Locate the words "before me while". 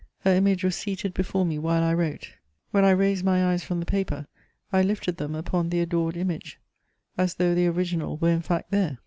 1.13-1.83